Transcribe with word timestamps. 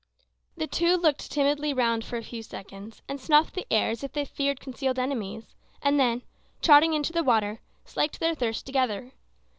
The 0.57 0.65
two 0.65 0.95
looked 0.95 1.29
timidly 1.31 1.75
round 1.75 2.03
for 2.03 2.17
a 2.17 2.23
few 2.23 2.41
seconds, 2.41 3.03
and 3.07 3.21
snuffed 3.21 3.53
the 3.53 3.71
air 3.71 3.91
as 3.91 4.03
if 4.03 4.13
they 4.13 4.25
feared 4.25 4.59
concealed 4.59 4.97
enemies, 4.97 5.53
and 5.79 5.99
then, 5.99 6.23
trotting 6.59 6.95
into 6.95 7.13
the 7.13 7.23
water, 7.23 7.59
slaked 7.85 8.19
their 8.19 8.33
thirst 8.33 8.65
together. 8.65 9.11